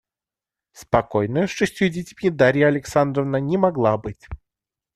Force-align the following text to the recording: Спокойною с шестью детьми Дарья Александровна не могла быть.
Спокойною 0.71 1.47
с 1.47 1.51
шестью 1.51 1.87
детьми 1.89 2.31
Дарья 2.31 2.69
Александровна 2.69 3.37
не 3.37 3.57
могла 3.57 3.99
быть. 3.99 4.27